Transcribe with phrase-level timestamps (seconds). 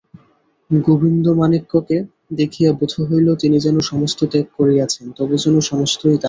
[0.71, 1.97] গোবিন্দমাণিক্যকে
[2.33, 6.19] দেখিয়া বোধ হইল তিনি যেন সমস্ত ত্যাগ করিয়াছেন, তবু যেন সমস্তই তাঁহারই।